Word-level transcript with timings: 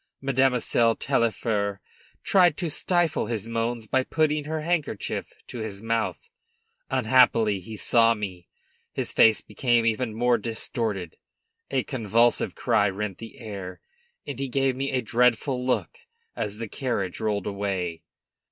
Mademoiselle 0.19 0.95
Taillefer 0.95 1.79
tried 2.23 2.57
to 2.57 2.71
stifle 2.71 3.27
his 3.27 3.47
moans 3.47 3.85
by 3.85 4.01
putting 4.03 4.45
her 4.45 4.61
handkerchief 4.61 5.31
to 5.45 5.59
his 5.59 5.83
mouth; 5.83 6.27
unhappily 6.89 7.59
he 7.59 7.77
saw 7.77 8.15
me; 8.15 8.47
his 8.91 9.11
face 9.11 9.41
became 9.41 9.85
even 9.85 10.15
more 10.15 10.39
distorted, 10.39 11.17
a 11.69 11.83
convulsive 11.83 12.55
cry 12.55 12.89
rent 12.89 13.19
the 13.19 13.37
air, 13.37 13.79
and 14.25 14.39
he 14.39 14.47
gave 14.47 14.75
me 14.75 14.89
a 14.91 15.03
dreadful 15.03 15.63
look 15.63 15.99
as 16.35 16.57
the 16.57 16.67
carriage 16.67 17.19
rolled 17.19 17.45
away. 17.45 18.01